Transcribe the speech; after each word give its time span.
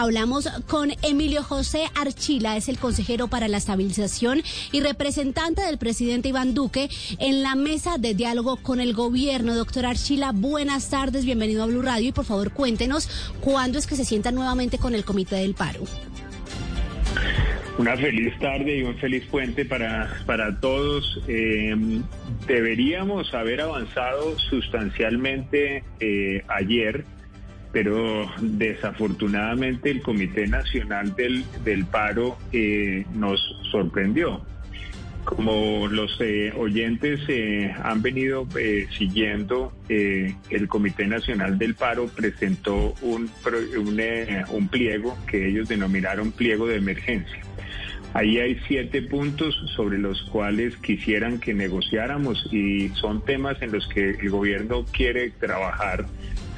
Hablamos 0.00 0.48
con 0.68 0.92
Emilio 1.02 1.42
José 1.42 1.86
Archila, 2.00 2.56
es 2.56 2.68
el 2.68 2.78
consejero 2.78 3.26
para 3.26 3.48
la 3.48 3.56
estabilización 3.56 4.42
y 4.70 4.80
representante 4.80 5.62
del 5.62 5.76
presidente 5.76 6.28
Iván 6.28 6.54
Duque 6.54 6.88
en 7.18 7.42
la 7.42 7.56
mesa 7.56 7.98
de 7.98 8.14
diálogo 8.14 8.58
con 8.58 8.78
el 8.78 8.94
gobierno. 8.94 9.56
Doctor 9.56 9.86
Archila, 9.86 10.30
buenas 10.32 10.88
tardes, 10.88 11.24
bienvenido 11.24 11.64
a 11.64 11.66
Blue 11.66 11.82
Radio 11.82 12.10
y 12.10 12.12
por 12.12 12.24
favor 12.24 12.52
cuéntenos 12.52 13.08
cuándo 13.40 13.76
es 13.76 13.88
que 13.88 13.96
se 13.96 14.04
sienta 14.04 14.30
nuevamente 14.30 14.78
con 14.78 14.94
el 14.94 15.04
Comité 15.04 15.34
del 15.34 15.54
Paro. 15.54 15.80
Una 17.76 17.96
feliz 17.96 18.38
tarde 18.38 18.78
y 18.78 18.82
un 18.82 18.96
feliz 18.98 19.24
puente 19.28 19.64
para, 19.64 20.22
para 20.26 20.60
todos. 20.60 21.20
Eh, 21.26 21.74
deberíamos 22.46 23.34
haber 23.34 23.62
avanzado 23.62 24.38
sustancialmente 24.38 25.82
eh, 25.98 26.44
ayer, 26.46 27.04
pero 27.72 28.30
desafortunadamente 28.40 29.90
el 29.90 30.02
Comité 30.02 30.46
Nacional 30.46 31.14
del, 31.14 31.44
del 31.64 31.84
Paro 31.86 32.38
eh, 32.52 33.04
nos 33.14 33.40
sorprendió. 33.70 34.42
Como 35.24 35.88
los 35.88 36.18
oyentes 36.56 37.20
han 37.84 38.00
venido 38.00 38.48
siguiendo, 38.96 39.74
el 39.90 40.68
Comité 40.68 41.06
Nacional 41.06 41.58
del 41.58 41.74
Paro 41.74 42.06
presentó 42.06 42.94
un, 43.02 43.30
un, 43.76 44.00
un 44.50 44.68
pliego 44.68 45.18
que 45.26 45.48
ellos 45.48 45.68
denominaron 45.68 46.32
pliego 46.32 46.66
de 46.66 46.76
emergencia. 46.76 47.42
Ahí 48.14 48.38
hay 48.38 48.58
siete 48.66 49.02
puntos 49.02 49.54
sobre 49.76 49.98
los 49.98 50.22
cuales 50.22 50.76
quisieran 50.78 51.38
que 51.38 51.52
negociáramos 51.52 52.48
y 52.50 52.88
son 52.90 53.22
temas 53.22 53.60
en 53.60 53.72
los 53.72 53.86
que 53.88 54.10
el 54.10 54.30
gobierno 54.30 54.84
quiere 54.86 55.30
trabajar. 55.30 56.06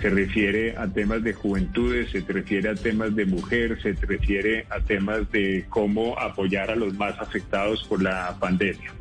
Se 0.01 0.09
refiere 0.09 0.77
a 0.77 0.87
temas 0.89 1.23
de 1.23 1.35
juventudes, 1.35 2.11
se 2.11 2.21
refiere 2.21 2.71
a 2.71 2.75
temas 2.75 3.15
de 3.15 3.27
mujer, 3.27 3.81
se 3.83 3.93
refiere 3.93 4.65
a 4.71 4.81
temas 4.81 5.31
de 5.31 5.67
cómo 5.69 6.19
apoyar 6.19 6.71
a 6.71 6.77
los 6.77 6.95
más 6.95 7.19
afectados 7.19 7.85
por 7.85 8.03
la 8.03 8.35
pandemia. 8.41 8.93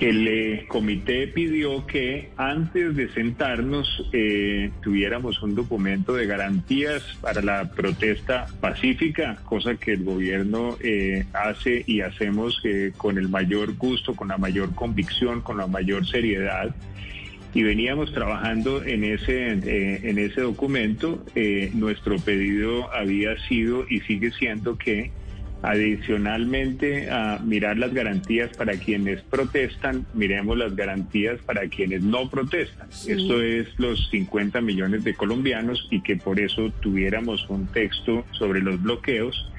El 0.00 0.26
eh, 0.28 0.64
comité 0.66 1.26
pidió 1.26 1.86
que 1.86 2.30
antes 2.38 2.96
de 2.96 3.12
sentarnos 3.12 4.08
eh, 4.14 4.70
tuviéramos 4.82 5.42
un 5.42 5.54
documento 5.54 6.14
de 6.14 6.26
garantías 6.26 7.02
para 7.20 7.42
la 7.42 7.70
protesta 7.70 8.46
pacífica, 8.62 9.36
cosa 9.44 9.74
que 9.74 9.92
el 9.92 10.04
gobierno 10.04 10.78
eh, 10.82 11.26
hace 11.34 11.84
y 11.86 12.00
hacemos 12.00 12.62
con 12.96 13.18
el 13.18 13.28
mayor 13.28 13.76
gusto, 13.76 14.14
con 14.14 14.28
la 14.28 14.38
mayor 14.38 14.74
convicción, 14.74 15.42
con 15.42 15.58
la 15.58 15.66
mayor 15.66 16.06
seriedad. 16.06 16.74
Y 17.52 17.62
veníamos 17.62 18.12
trabajando 18.12 18.84
en 18.84 19.04
ese, 19.04 19.48
en 19.50 20.18
ese 20.18 20.40
documento. 20.42 21.24
nuestro 21.74 22.16
pedido 22.18 22.92
había 22.94 23.38
sido 23.48 23.84
y 23.88 24.00
sigue 24.00 24.30
siendo 24.32 24.78
que 24.78 25.10
Adicionalmente 25.62 27.10
a 27.10 27.38
mirar 27.38 27.76
las 27.76 27.92
garantías 27.92 28.56
para 28.56 28.78
quienes 28.78 29.20
protestan, 29.22 30.06
miremos 30.14 30.56
las 30.56 30.74
garantías 30.74 31.38
para 31.42 31.68
quienes 31.68 32.02
no 32.02 32.30
protestan. 32.30 32.88
Esto 32.88 33.42
es 33.42 33.66
los 33.78 34.08
50 34.10 34.62
millones 34.62 35.04
de 35.04 35.14
colombianos 35.14 35.86
y 35.90 36.00
que 36.00 36.16
por 36.16 36.40
eso 36.40 36.72
tuviéramos 36.80 37.48
un 37.50 37.66
texto 37.66 38.24
sobre 38.30 38.62
los 38.62 38.82
bloqueos. 38.82 39.50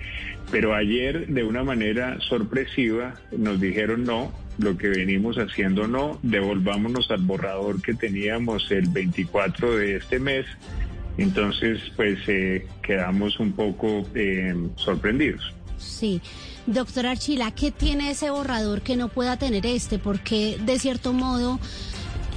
Pero 0.50 0.74
ayer, 0.74 1.28
de 1.28 1.44
una 1.44 1.64
manera 1.64 2.20
sorpresiva, 2.22 3.14
nos 3.38 3.62
dijeron 3.62 4.04
no, 4.04 4.34
lo 4.58 4.78
que 4.78 4.90
venimos 4.90 5.38
haciendo 5.38 5.88
no, 5.88 6.20
devolvámonos 6.22 7.10
al 7.12 7.22
borrador 7.22 7.82
que 7.82 7.94
teníamos 7.94 8.70
el 8.72 8.88
24 8.90 9.78
de 9.78 9.98
este 9.98 10.20
mes. 10.20 10.46
Entonces, 11.18 11.80
pues 11.96 12.20
eh, 12.28 12.68
quedamos 12.82 13.40
un 13.40 13.52
poco 13.54 14.08
eh, 14.16 14.56
sorprendidos. 14.76 15.54
Sí. 15.78 16.22
Doctor 16.68 17.08
Archila, 17.08 17.52
¿qué 17.52 17.72
tiene 17.72 18.12
ese 18.12 18.30
borrador 18.30 18.82
que 18.82 18.96
no 18.96 19.10
pueda 19.10 19.38
tener 19.38 19.66
este? 19.66 19.98
Porque 19.98 20.58
de 20.64 20.78
cierto 20.78 21.12
modo 21.12 21.60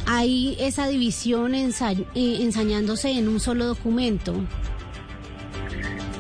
hay 0.07 0.57
esa 0.59 0.89
división 0.89 1.55
eh, 1.55 1.67
ensañándose 2.15 3.11
en 3.13 3.29
un 3.29 3.41
solo 3.41 3.67
documento. 3.67 4.35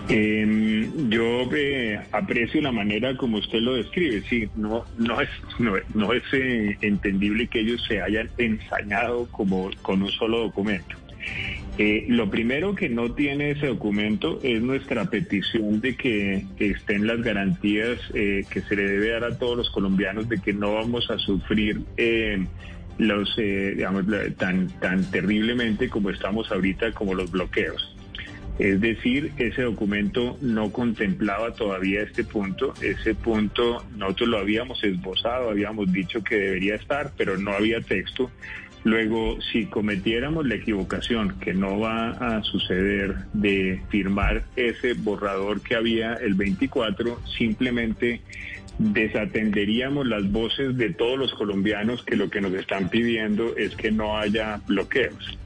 Em, 0.09 1.09
yo 1.09 1.49
eh, 1.55 1.99
aprecio 2.13 2.61
la 2.61 2.73
manera 2.73 3.17
como 3.17 3.39
usted 3.39 3.61
lo 3.61 3.75
describe. 3.75 4.23
Sí, 4.29 4.49
no, 4.55 4.85
no 4.99 5.21
es, 5.21 5.31
no, 5.59 6.13
es 6.13 6.23
eh, 6.33 6.77
entendible 6.83 7.47
que 7.47 7.61
ellos 7.61 7.83
se 7.89 8.03
hayan 8.03 8.29
ensañado 8.37 9.27
como 9.31 9.71
con 9.83 10.03
un 10.03 10.11
solo 10.11 10.41
documento. 10.41 10.97
Eh, 11.77 12.05
lo 12.09 12.31
primero 12.31 12.77
que 12.77 12.89
no 12.89 13.13
tiene 13.13 13.51
ese 13.51 13.67
documento 13.67 14.39
es 14.45 14.63
nuestra 14.63 15.07
petición 15.07 15.81
de 15.81 15.97
que 15.97 16.45
estén 16.61 17.07
las 17.07 17.21
garantías 17.21 17.99
eh, 18.15 18.45
que 18.49 18.61
se 18.61 18.77
le 18.77 18.85
debe 18.85 19.11
dar 19.11 19.25
a 19.25 19.39
todos 19.39 19.57
los 19.57 19.71
colombianos 19.71 20.29
de 20.29 20.39
que 20.39 20.53
no 20.53 20.75
vamos 20.75 21.11
a 21.11 21.19
sufrir 21.19 21.81
eh, 21.97 22.47
los, 22.99 23.35
digamos, 23.37 24.05
tan, 24.37 24.69
tan 24.79 25.11
terriblemente 25.11 25.89
como 25.89 26.11
estamos 26.11 26.53
ahorita, 26.53 26.93
como 26.93 27.15
los 27.15 27.33
bloqueos. 27.33 27.94
Es 28.59 28.81
decir, 28.81 29.33
ese 29.37 29.63
documento 29.63 30.39
no 30.41 30.71
contemplaba 30.71 31.53
todavía 31.55 32.03
este 32.03 32.23
punto. 32.23 32.73
Ese 32.81 33.15
punto 33.15 33.85
nosotros 33.97 34.29
lo 34.29 34.39
habíamos 34.39 34.83
esbozado, 34.85 35.51
habíamos 35.51 35.93
dicho 35.93 36.23
que 36.23 36.37
debería 36.37 36.77
estar, 36.77 37.13
pero 37.17 37.37
no 37.37 37.53
había 37.53 37.81
texto. 37.81 38.31
Luego, 38.85 39.39
si 39.41 39.65
cometiéramos 39.65 40.47
la 40.47 40.57
equivocación, 40.57 41.39
que 41.41 41.55
no 41.55 41.81
va 41.81 42.11
a 42.11 42.43
suceder, 42.43 43.17
de 43.33 43.83
firmar 43.89 44.45
ese 44.57 44.93
borrador 44.93 45.63
que 45.63 45.75
había 45.75 46.15
el 46.15 46.35
24, 46.35 47.19
simplemente 47.39 48.21
desatenderíamos 48.79 50.07
las 50.07 50.31
voces 50.31 50.77
de 50.77 50.93
todos 50.93 51.19
los 51.19 51.33
colombianos 51.35 52.05
que 52.05 52.17
lo 52.17 52.29
que 52.29 52.41
nos 52.41 52.53
están 52.53 52.91
pidiendo 52.91 53.57
es 53.57 53.75
que 53.75 53.91
no 53.91 54.19
haya 54.19 54.61
bloqueos. 54.67 55.39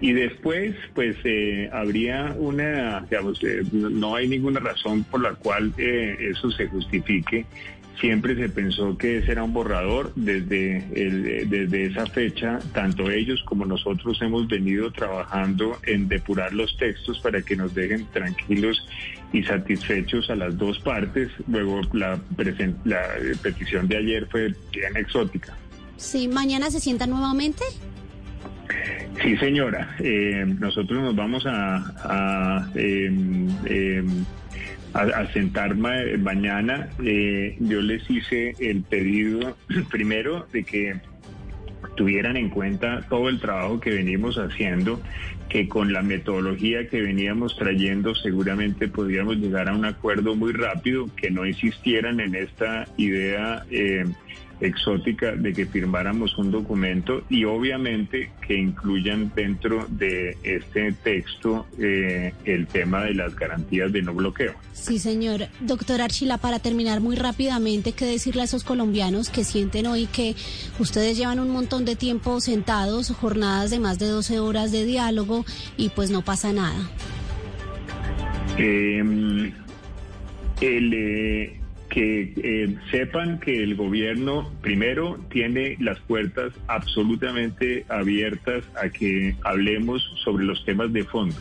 Y 0.00 0.12
después, 0.12 0.74
pues 0.94 1.16
eh, 1.24 1.68
habría 1.72 2.34
una, 2.38 3.06
eh, 3.10 3.62
no 3.72 4.14
hay 4.14 4.28
ninguna 4.28 4.60
razón 4.60 5.04
por 5.04 5.20
la 5.20 5.34
cual 5.34 5.74
eh, 5.76 6.16
eso 6.30 6.50
se 6.50 6.66
justifique 6.68 7.44
Siempre 8.00 8.34
se 8.34 8.48
pensó 8.48 8.96
que 8.96 9.18
ese 9.18 9.32
era 9.32 9.42
un 9.42 9.52
borrador. 9.52 10.12
Desde, 10.16 10.78
el, 10.94 11.50
desde 11.50 11.86
esa 11.86 12.06
fecha, 12.06 12.58
tanto 12.72 13.10
ellos 13.10 13.42
como 13.44 13.66
nosotros 13.66 14.20
hemos 14.22 14.48
venido 14.48 14.90
trabajando 14.90 15.78
en 15.84 16.08
depurar 16.08 16.54
los 16.54 16.74
textos 16.78 17.18
para 17.20 17.42
que 17.42 17.56
nos 17.56 17.74
dejen 17.74 18.06
tranquilos 18.06 18.86
y 19.34 19.42
satisfechos 19.42 20.30
a 20.30 20.34
las 20.34 20.56
dos 20.56 20.78
partes. 20.78 21.30
Luego, 21.46 21.82
la, 21.92 22.18
la 22.84 23.02
petición 23.42 23.86
de 23.86 23.98
ayer 23.98 24.26
fue 24.30 24.54
bien 24.72 24.96
exótica. 24.96 25.54
Sí, 25.98 26.26
¿mañana 26.26 26.70
se 26.70 26.80
sienta 26.80 27.06
nuevamente? 27.06 27.64
Sí, 29.22 29.36
señora. 29.36 29.96
Eh, 29.98 30.44
nosotros 30.58 31.00
nos 31.00 31.14
vamos 31.14 31.44
a, 31.46 32.70
em, 32.74 33.48
em, 33.66 34.24
a, 34.94 35.26
sentar 35.32 35.76
mañana. 35.76 36.88
Eh, 37.04 37.56
yo 37.60 37.80
les 37.82 38.08
hice 38.08 38.54
el 38.58 38.82
pedido 38.82 39.56
primero 39.90 40.46
de 40.52 40.64
que 40.64 40.94
tuvieran 42.00 42.38
en 42.38 42.48
cuenta 42.48 43.02
todo 43.10 43.28
el 43.28 43.40
trabajo 43.40 43.78
que 43.78 43.90
venimos 43.90 44.36
haciendo, 44.38 45.02
que 45.50 45.68
con 45.68 45.92
la 45.92 46.00
metodología 46.00 46.88
que 46.88 47.02
veníamos 47.02 47.58
trayendo 47.58 48.14
seguramente 48.14 48.88
podríamos 48.88 49.36
llegar 49.36 49.68
a 49.68 49.74
un 49.74 49.84
acuerdo 49.84 50.34
muy 50.34 50.54
rápido, 50.54 51.10
que 51.14 51.30
no 51.30 51.44
insistieran 51.44 52.20
en 52.20 52.36
esta 52.36 52.88
idea. 52.96 53.66
Eh, 53.70 54.06
exótica 54.60 55.32
de 55.32 55.52
que 55.52 55.66
firmáramos 55.66 56.36
un 56.38 56.50
documento 56.50 57.22
y 57.28 57.44
obviamente 57.44 58.30
que 58.46 58.54
incluyan 58.56 59.32
dentro 59.34 59.86
de 59.88 60.36
este 60.42 60.92
texto 60.92 61.66
eh, 61.78 62.32
el 62.44 62.66
tema 62.66 63.04
de 63.04 63.14
las 63.14 63.34
garantías 63.34 63.92
de 63.92 64.02
no 64.02 64.14
bloqueo. 64.14 64.54
Sí, 64.72 64.98
señor. 64.98 65.48
Doctor 65.60 66.00
Archila, 66.00 66.38
para 66.38 66.58
terminar 66.58 67.00
muy 67.00 67.16
rápidamente, 67.16 67.92
¿qué 67.92 68.04
decirle 68.04 68.42
a 68.42 68.44
esos 68.44 68.64
colombianos 68.64 69.30
que 69.30 69.44
sienten 69.44 69.86
hoy 69.86 70.06
que 70.06 70.36
ustedes 70.78 71.16
llevan 71.16 71.40
un 71.40 71.50
montón 71.50 71.84
de 71.84 71.89
tiempo 71.96 72.40
sentados, 72.40 73.10
jornadas 73.10 73.70
de 73.70 73.80
más 73.80 73.98
de 73.98 74.06
12 74.06 74.40
horas 74.40 74.72
de 74.72 74.84
diálogo 74.84 75.44
y 75.76 75.90
pues 75.90 76.10
no 76.10 76.22
pasa 76.22 76.52
nada? 76.52 76.78
Eh, 78.58 79.52
el, 80.60 80.94
eh, 80.94 81.60
que 81.90 82.32
eh, 82.36 82.76
sepan 82.90 83.40
que 83.40 83.62
el 83.62 83.74
gobierno 83.74 84.50
primero 84.62 85.18
tiene 85.30 85.76
las 85.80 85.98
puertas 86.00 86.52
absolutamente 86.68 87.84
abiertas 87.88 88.64
a 88.80 88.88
que 88.88 89.34
hablemos 89.44 90.02
sobre 90.24 90.44
los 90.44 90.64
temas 90.64 90.92
de 90.92 91.04
fondo. 91.04 91.36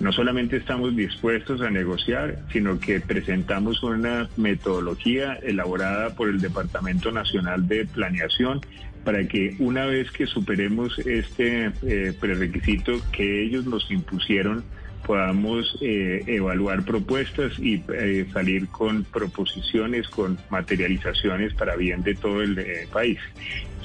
No 0.00 0.12
solamente 0.12 0.56
estamos 0.56 0.94
dispuestos 0.96 1.60
a 1.60 1.70
negociar, 1.70 2.38
sino 2.52 2.78
que 2.80 3.00
presentamos 3.00 3.82
una 3.82 4.28
metodología 4.36 5.34
elaborada 5.34 6.14
por 6.14 6.28
el 6.28 6.40
Departamento 6.40 7.12
Nacional 7.12 7.66
de 7.68 7.86
Planeación 7.86 8.60
para 9.04 9.26
que 9.28 9.54
una 9.58 9.84
vez 9.84 10.10
que 10.10 10.26
superemos 10.26 10.98
este 10.98 11.70
eh, 11.82 12.12
prerequisito 12.18 12.92
que 13.12 13.44
ellos 13.44 13.66
nos 13.66 13.90
impusieron, 13.90 14.64
podamos 15.06 15.76
eh, 15.82 16.24
evaluar 16.26 16.84
propuestas 16.84 17.58
y 17.58 17.82
eh, 17.92 18.26
salir 18.32 18.68
con 18.68 19.04
proposiciones, 19.04 20.08
con 20.08 20.38
materializaciones 20.48 21.52
para 21.54 21.76
bien 21.76 22.02
de 22.02 22.14
todo 22.14 22.42
el 22.42 22.58
país. 22.90 23.18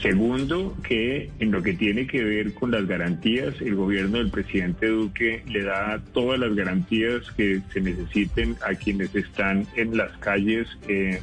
Segundo, 0.01 0.75
que 0.83 1.29
en 1.39 1.51
lo 1.51 1.61
que 1.61 1.73
tiene 1.73 2.07
que 2.07 2.23
ver 2.23 2.53
con 2.53 2.71
las 2.71 2.87
garantías, 2.87 3.59
el 3.59 3.75
gobierno 3.75 4.17
del 4.17 4.29
presidente 4.29 4.87
Duque 4.87 5.43
le 5.47 5.63
da 5.63 6.01
todas 6.13 6.39
las 6.39 6.55
garantías 6.55 7.29
que 7.35 7.61
se 7.73 7.81
necesiten 7.81 8.55
a 8.65 8.75
quienes 8.75 9.13
están 9.13 9.65
en 9.75 9.97
las 9.97 10.15
calles 10.17 10.67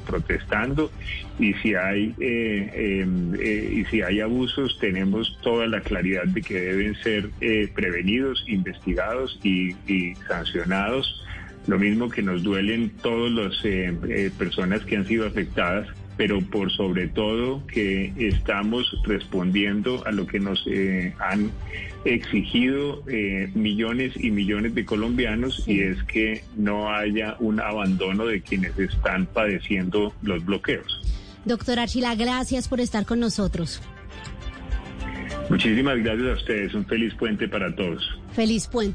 protestando 0.07 0.91
y 1.39 1.55
si 1.55 1.75
hay 1.75 2.15
em, 2.21 3.35
y 3.35 3.85
si 3.87 4.03
hay 4.03 4.21
abusos 4.21 4.79
tenemos 4.79 5.39
toda 5.43 5.67
la 5.67 5.81
claridad 5.81 6.25
de 6.25 6.43
que 6.43 6.61
deben 6.61 6.95
ser 6.97 7.31
prevenidos, 7.75 8.45
investigados 8.47 9.39
y 9.43 9.67
y 9.87 10.15
sancionados. 10.29 11.23
Lo 11.67 11.79
mismo 11.79 12.09
que 12.09 12.23
nos 12.23 12.43
duelen 12.43 12.91
todas 13.03 13.33
las 13.33 13.65
eh, 13.65 13.97
eh, 14.09 14.31
personas 14.39 14.85
que 14.85 14.97
han 14.97 15.07
sido 15.07 15.27
afectadas, 15.27 15.89
pero 16.17 16.41
por 16.41 16.73
sobre 16.73 17.09
todo 17.09 17.67
que 17.67 18.13
estamos 18.17 18.87
respondiendo 19.05 20.07
a 20.07 20.13
lo 20.13 20.27
que 20.27 20.41
nos 20.41 20.65
eh, 20.67 21.15
han 21.19 21.51
exigido 22.05 23.03
millones 23.55 24.13
y 24.17 24.31
millones 24.31 24.75
de 24.75 24.85
colombianos 24.85 25.65
y 25.67 25.81
es 25.81 26.01
que 26.05 26.45
no 26.57 26.89
haya 26.95 27.37
un 27.41 27.59
abandono 27.59 28.27
de 28.27 28.41
quienes 28.43 28.79
están 28.79 29.27
padeciendo 29.27 30.15
los 30.23 30.45
bloqueos. 30.45 31.03
Doctor 31.45 31.81
Archila, 31.81 32.15
gracias 32.15 32.69
por 32.69 32.81
estar 32.81 33.07
con 33.07 33.21
nosotros. 33.21 33.83
Muchísimas 35.49 35.99
gracias 35.99 36.29
a 36.29 36.33
ustedes. 36.33 36.75
Un 36.75 36.87
feliz 36.87 37.15
puente 37.15 37.49
para 37.49 37.75
todos. 37.75 38.03
Feliz 38.33 38.67
puente. 38.67 38.95